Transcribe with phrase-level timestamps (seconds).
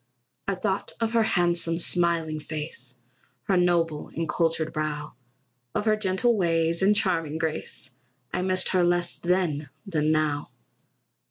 [0.47, 2.95] I thought of her handsome, smiling face,
[3.43, 5.13] Her noble and cultured brow,
[5.75, 7.91] Of her gentle ways, and charming grace;
[8.33, 10.49] I missed her less then than now.